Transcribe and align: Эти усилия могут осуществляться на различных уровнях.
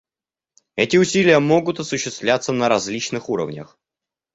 Эти 0.77 0.97
усилия 0.97 1.37
могут 1.39 1.79
осуществляться 1.79 2.51
на 2.53 2.67
различных 2.69 3.29
уровнях. 3.29 3.77